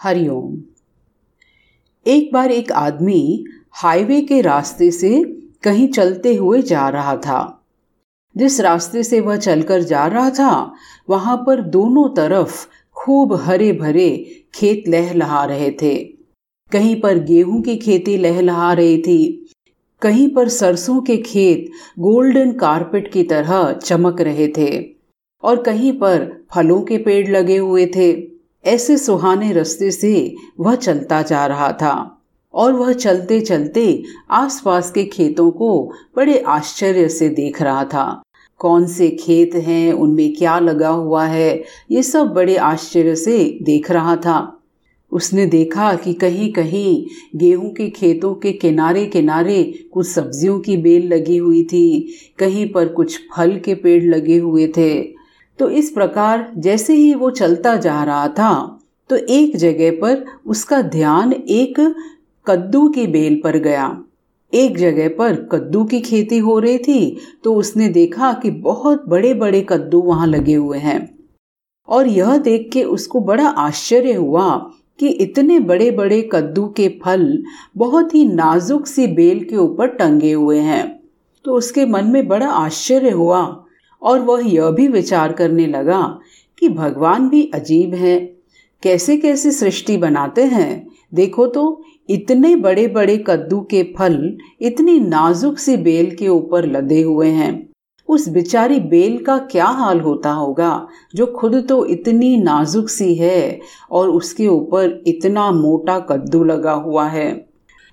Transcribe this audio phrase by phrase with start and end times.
[0.00, 0.56] हरिओम
[2.06, 5.24] एक बार एक आदमी हाईवे के रास्ते से
[5.62, 7.66] कहीं चलते हुए जा रहा था।
[8.36, 10.74] जिस रास्ते से वह चलकर जा रहा था,
[11.10, 16.04] वहाँ पर दोनों तरफ़ खूब हरे भरे खेत लहलहा रहे थे।
[16.72, 19.46] कहीं पर गेहूँ की खेती लहलहा रही थी,
[20.02, 24.84] कहीं पर सरसों के खेत गोल्डन कारपेट की तरह चमक रहे थे
[25.42, 31.22] और कहीं पर फलों के पेड़ लगे हुए थे। ऐसे सुहाने रास्ते से वह चलता
[31.22, 32.22] जा रहा था
[32.54, 38.22] और वह चलते चलते आसपास के खेतों को बड़े आश्चर्य से देख रहा था।
[38.58, 43.90] कौन से खेत हैं, उनमें क्या लगा हुआ है, ये सब बड़े आश्चर्य से देख
[43.90, 44.56] रहा था।
[45.12, 47.06] उसने देखा कि कहीं कहीं
[47.36, 52.88] गेहूँ के खेतों के किनारे किनारे कुछ सब्जियों की बेल लगी हुई थी, कहीं पर
[52.88, 55.19] कुछ फल के पेड़ लगे हुए थे।
[55.60, 58.52] तो इस प्रकार जैसे ही वो चलता जा रहा था
[59.10, 61.80] तो एक जगह पर उसका ध्यान एक
[62.46, 64.02] कद्दू की बेल पर गया।
[64.52, 69.34] एक जगह पर कद्दू की खेती हो रही थी तो उसने देखा कि बहुत बड़े
[69.34, 70.98] बड़े कद्दू वहाँ लगे हुए हैं।
[71.88, 74.50] और यह देख के उसको बड़ा आश्चर्य हुआ
[75.00, 77.42] कि इतने बड़े बड़े कद्दू के फल
[77.76, 80.84] बहुत ही नाजुक सी बेल के ऊपर टंगे हुए हैं।
[81.44, 83.42] तो उसके मन में बड़ा आश्चर्य हुआ
[84.02, 86.02] और वह यह भी विचार करने लगा
[86.58, 88.18] कि भगवान भी अजीब है।
[88.82, 90.86] कैसे कैसे सृष्टि बनाते हैं?
[91.14, 97.02] देखो तो इतने बड़े बड़े कद्दू के फल इतनी नाजुक सी बेल के ऊपर लदे
[97.02, 97.68] हुए हैं।
[98.08, 103.60] उस बिचारी बेल का क्या हाल होता होगा, जो खुद तो इतनी नाजुक सी है
[103.90, 107.46] और उसके ऊपर इतना मोटा कद्दू लगा हुआ है।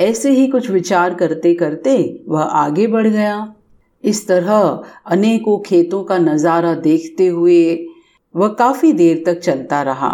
[0.00, 3.54] ऐसे ही कुछ विचार करते करते वह आगे बढ़ गया।
[4.04, 7.62] इस तरह अनेकों खेतों का नज़ारा देखते हुए
[8.34, 10.12] वह काफ़ी देर तक चलता रहा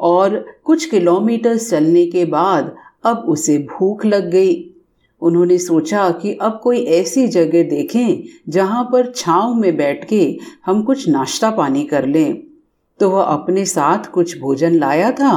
[0.00, 4.64] और कुछ किलोमीटर चलने के बाद अब उसे भूख लग गई।
[5.22, 10.20] उन्होंने सोचा कि अब कोई ऐसी जगह देखें जहाँ पर छाव में बैठ के
[10.66, 12.42] हम कुछ नाश्ता पानी कर लें।
[13.00, 15.34] तो वह अपने साथ कुछ भोजन लाया था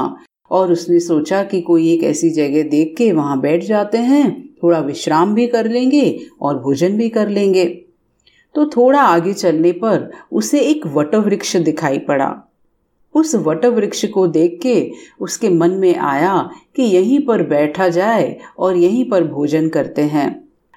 [0.51, 4.79] और उसने सोचा कि कोई एक ऐसी जगह देख के वहाँ बैठ जाते हैं, थोड़ा
[4.79, 7.65] विश्राम भी कर लेंगे और भोजन भी कर लेंगे।
[8.55, 12.35] तो थोड़ा आगे चलने पर उसे एक वटवृक्ष दिखाई पड़ा।
[13.15, 18.37] उस वट वृक्ष को देख के उसके मन में आया कि यहीं पर बैठा जाए
[18.57, 20.29] और यहीं पर भोजन करते हैं।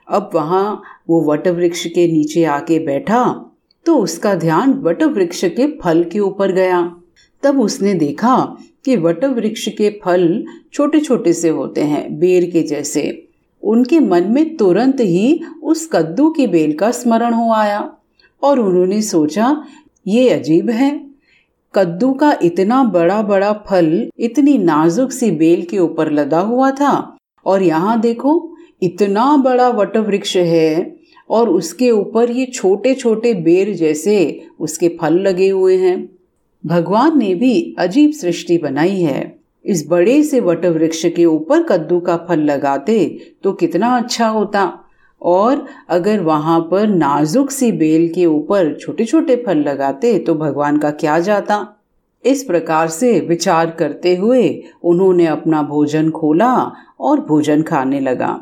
[0.08, 3.50] अब वहाँ वो वट वृक्ष के नीचे आके बैठा
[3.86, 6.80] तो उसका ध्यान वट वृक्ष के फल के ऊपर गया।
[7.42, 8.36] तब उसने देखा
[8.84, 13.02] कि वट वृक्ष के फल छोटे छोटे से होते हैं, बेर के जैसे।
[13.64, 17.80] उनके मन में तुरंत ही उस कद्दू की बेल का स्मरण हो आया
[18.42, 19.64] और उन्होंने सोचा,
[20.06, 20.90] ये अजीब है।
[21.74, 27.16] कद्दू का इतना बड़ा बड़ा फल इतनी नाजुक सी बेल के ऊपर लदा हुआ था
[27.46, 30.96] और यहाँ देखो, इतना बड़ा वट वृक्ष है
[31.30, 35.96] और उसके ऊपर ये छोटे छोटे बेर जैसे उसके फल लगे हुए हैं।
[36.64, 42.00] भगवान ने भी अजीब सृष्टि बनाई है। इस बड़े से वट वृक्ष के ऊपर कद्दू
[42.00, 43.04] का फल लगाते
[43.44, 44.72] तो कितना अच्छा होता।
[45.22, 50.78] और अगर वहाँ पर नाजुक सी बेल के ऊपर छोटे छोटे फल लगाते तो भगवान
[50.78, 51.66] का क्या जाता।
[52.24, 54.48] इस प्रकार से विचार करते हुए
[54.82, 56.54] उन्होंने अपना भोजन खोला
[57.00, 58.32] और भोजन खाने लगा।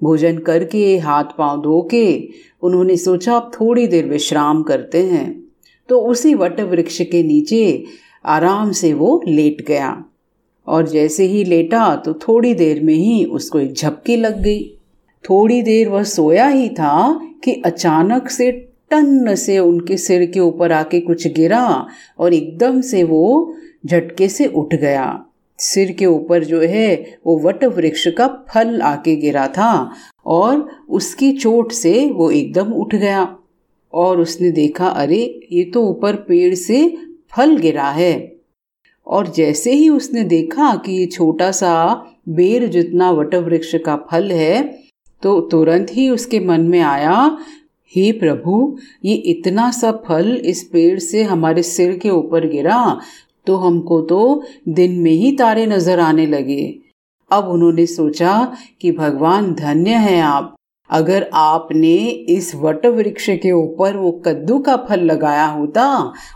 [0.00, 2.28] भोजन करके हाथ पाँव धो के
[2.62, 5.42] उन्होंने सोचा, अब थोड़ी देर विश्राम करते हैं।
[5.88, 7.84] तो उसी वट वृक्ष के नीचे
[8.24, 10.04] आराम से वो लेट गया।
[10.66, 14.76] और जैसे ही लेटा तो थोड़ी देर में ही उसको एक झपकी लग गई।
[15.30, 18.50] थोड़ी देर वह सोया ही था कि अचानक से
[18.90, 21.86] टन से उनके सिर के ऊपर आके कुछ गिरा
[22.18, 23.54] और एकदम से वो
[23.86, 25.24] झटके से उठ गया।
[25.58, 29.92] सिर के ऊपर जो है वो वट वृक्ष का फल आके गिरा था
[30.26, 33.36] और उसकी चोट से वो एकदम उठ गया
[33.92, 36.96] और उसने देखा, अरे, ये तो ऊपर पेड़ से
[37.36, 38.39] फल गिरा है।
[39.10, 41.72] और जैसे ही उसने देखा कि ये छोटा सा
[42.28, 44.62] बेर जितना वट वृक्ष का फल है
[45.22, 47.38] तो तुरंत ही उसके मन में आया,
[47.92, 53.00] हे प्रभु, ये इतना सा फल इस पेड़ से हमारे सिर के ऊपर गिरा
[53.46, 54.20] तो हमको तो
[54.68, 56.62] दिन में ही तारे नज़र आने लगे।
[57.30, 58.32] अब उन्होंने सोचा
[58.80, 60.54] कि भगवान धन्य है आप।
[60.90, 61.94] अगर आपने
[62.30, 65.86] इस वट वृक्ष के ऊपर वो कद्दू का फल लगाया होता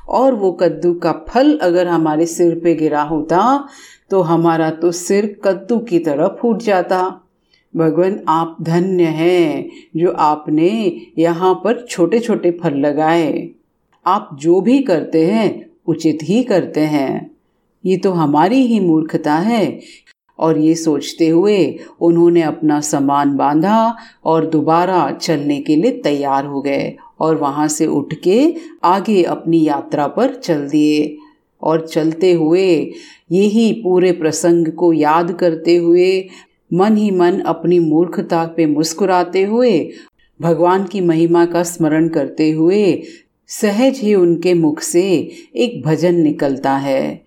[0.08, 3.42] और वो कद्दू का फल अगर हमारे सिर पे गिरा होता
[4.10, 7.02] तो हमारा तो सिर कद्दू की तरह फूट जाता।
[7.74, 10.70] भगवान, आप धन्य हैं जो आपने
[11.18, 13.48] यहाँ पर छोटे छोटे फल लगाए।
[14.06, 17.30] आप जो भी करते हैं, उचित ही करते हैं।
[17.84, 19.66] ये तो हमारी ही मूर्खता है
[20.38, 26.62] और ये सोचते हुए उन्होंने अपना सामान बांधा और दोबारा चलने के लिए तैयार हो
[26.62, 28.54] गए और वहाँ से उठ के
[28.84, 31.16] आगे अपनी यात्रा पर चल दिए।
[31.62, 32.92] और चलते हुए
[33.32, 36.28] यही पूरे प्रसंग को याद करते हुए
[36.72, 39.90] मन ही मन अपनी मूर्खता पे मुस्कुराते हुए
[40.40, 43.02] भगवान की महिमा का स्मरण करते हुए
[43.48, 45.02] सहज ही उनके मुख से
[45.56, 47.24] एक भजन निकलता है।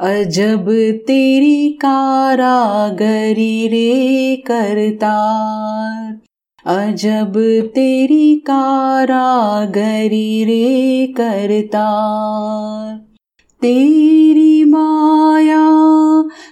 [0.00, 0.64] अजब
[1.06, 6.20] तेरी कारागरी रे करतार।
[6.66, 7.32] अजब
[7.74, 12.96] तेरी कारागरी रे करतार।
[13.62, 15.66] तेरी माया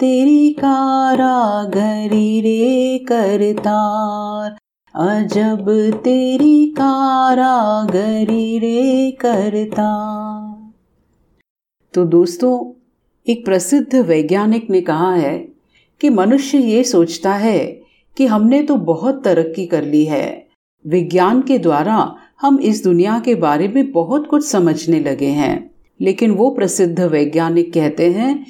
[0.00, 4.56] तेरी कारागरी रे करतार,
[4.94, 10.72] अजब तेरी कारागरी रे करतार।
[11.94, 12.80] तो दोस्तों,
[13.28, 15.38] एक प्रसिद्ध वैज्ञानिक ने कहा है
[16.00, 17.66] कि मनुष्य ये सोचता है
[18.16, 20.46] कि हमने तो बहुत तरक्की कर ली है।
[20.86, 26.30] विज्ञान के द्वारा हम इस दुनिया के बारे में बहुत कुछ समझने लगे हैं। लेकिन
[26.30, 28.46] वो प्रसिद्ध वैज्ञानिक कहते हैं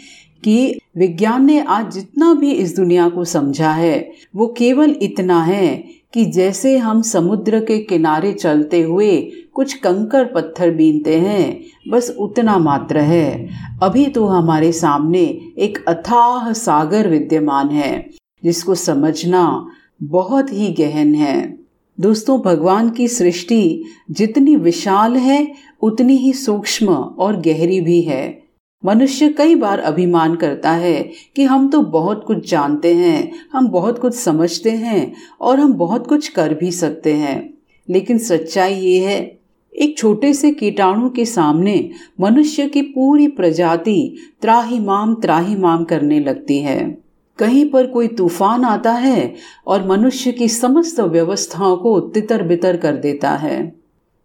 [0.47, 5.85] कि विज्ञान ने आज जितना भी इस दुनिया को समझा है, वो केवल इतना है
[6.15, 12.59] कि जैसे हम समुद्र के किनारे चलते हुए कुछ कंकर पत्थर बीनते हैं, बस उतना
[12.59, 13.49] मात्र है।
[13.83, 18.11] अभी तो हमारे सामने एक अथाह सागर विद्यमान है,
[18.45, 19.69] जिसको समझना
[20.03, 21.59] बहुत ही गहन है।
[22.01, 28.46] दोस्तों, भगवान की सृष्टि जितनी विशाल है, उतनी ही सूक्ष्म और गहरी भी है।
[28.87, 33.99] मनुष्य कई बार अभिमान करता है कि हम तो बहुत कुछ जानते हैं, हम बहुत
[33.99, 37.55] कुछ समझते हैं और हम बहुत कुछ कर भी सकते हैं।
[37.91, 39.39] लेकिन सच्चाई ये है,
[39.73, 41.91] एक छोटे से कीटाणु के सामने
[42.21, 46.99] मनुष्य की पूरी प्रजाति त्राहीमाम त्राहीमाम करने लगती है।
[47.39, 49.35] कहीं पर कोई तूफ़ान आता है
[49.67, 53.73] और मनुष्य की समस्त व्यवस्थाओं को तितर बितर कर देता है।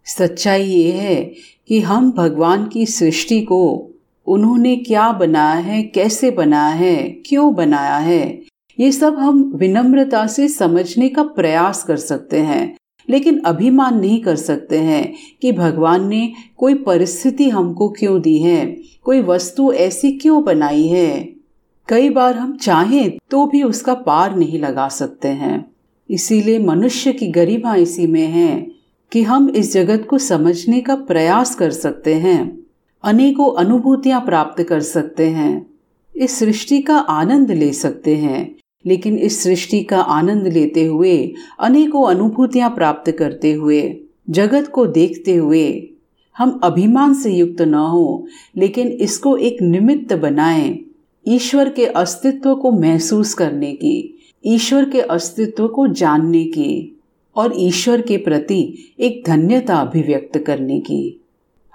[0.04, 1.32] सच्चाई ये है
[1.68, 3.91] कि हम भगवान की सृष्टि को
[4.26, 6.96] उन्होंने क्या बनाया है, कैसे बनाया है,
[7.26, 8.42] क्यों बनाया है?
[8.80, 12.76] ये सब हम विनम्रता से समझने का प्रयास कर सकते हैं,
[13.10, 18.76] लेकिन अभिमान नहीं कर सकते हैं कि भगवान ने कोई परिस्थिति हमको क्यों दी है,
[19.04, 21.28] कोई वस्तु ऐसी क्यों बनाई है।
[21.88, 25.72] कई बार हम चाहें तो भी उसका पार नहीं लगा सकते हैं।
[26.10, 28.66] इसीलिए मनुष्य की गरिमा इसी में है
[29.12, 32.61] कि हम इस जगत को समझने का प्रयास कर सकते हैं।
[33.04, 35.66] अनेकों अनुभूतियाँ प्राप्त कर सकते हैं।
[36.16, 38.56] इस सृष्टि का आनंद ले सकते हैं।
[38.86, 43.96] लेकिन इस सृष्टि का आनंद लेते हुए, अनेकों अनुभूतियाँ प्राप्त करते हुए,
[44.30, 45.88] जगत को देखते हुए,
[46.38, 48.26] हम अभिमान से युक्त न हो,
[48.56, 50.78] लेकिन इसको एक निमित्त बनाएँ,
[51.28, 57.00] ईश्वर के अस्तित्व को महसूस करने की, ईश्वर के अस्तित्व को जानने की,
[57.36, 61.21] और ईश्वर के प्रति एक धन्यता अभिव्यक्त करने की।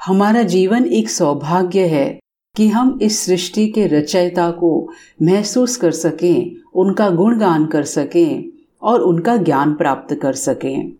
[0.06, 2.20] हमारा जीवन एक सौभाग्य है
[2.56, 4.92] कि हम इस सृष्टि के रचयिता को
[5.22, 8.50] महसूस कर सकें, उनका गुणगान कर सकें
[8.82, 10.92] और उनका ज्ञान प्राप्त कर सकें।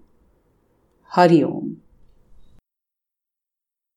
[1.12, 1.76] हरिओम